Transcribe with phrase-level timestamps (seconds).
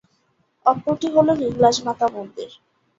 [0.65, 2.49] অপরটি হল হিংলাজ মাতা মন্দির।